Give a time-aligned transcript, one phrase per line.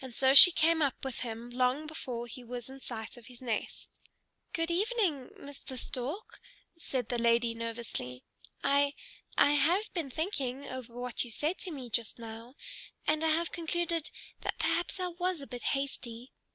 [0.00, 3.42] And so she came up with him long before he was in sight of his
[3.42, 3.90] nest.
[4.54, 5.76] "Good evening, Mr.
[5.76, 6.40] Stork,"
[6.78, 8.24] said the lady nervously.
[8.64, 8.94] "I
[9.36, 12.54] I have been thinking over what you said to me just now,
[13.06, 14.08] and I have concluded
[14.40, 16.32] that perhaps I was a bit hasty.